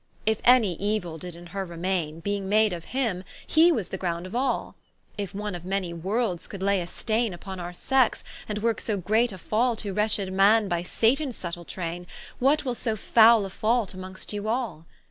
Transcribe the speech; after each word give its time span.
If 0.25 0.41
any 0.43 0.75
Euill 0.77 1.19
did 1.19 1.35
in 1.35 1.45
her 1.53 1.63
remaine, 1.63 2.21
Beeing 2.21 2.49
made 2.49 2.73
of 2.73 2.85
him, 2.85 3.23
he 3.45 3.71
was 3.71 3.89
the 3.89 3.99
ground 3.99 4.25
of 4.25 4.35
all; 4.35 4.73
If 5.15 5.35
one 5.35 5.53
of 5.53 5.63
many 5.63 5.93
Worlds 5.93 6.47
could 6.47 6.63
lay 6.63 6.81
a 6.81 6.87
staine 6.87 7.33
Vpon 7.33 7.59
our 7.59 7.71
Sexe, 7.71 8.23
and 8.49 8.63
worke 8.63 8.81
so 8.81 8.97
great 8.97 9.31
a 9.31 9.37
fall 9.37 9.75
To 9.75 9.93
wretched 9.93 10.33
Man, 10.33 10.67
by 10.67 10.81
Satans 10.81 11.37
subtill 11.37 11.67
traine; 11.67 12.07
What 12.39 12.65
will 12.65 12.73
so 12.73 12.95
fowle 12.95 13.45
a 13.45 13.51
fault 13.51 13.93
amongst 13.93 14.33
you 14.33 14.47
all? 14.47 14.87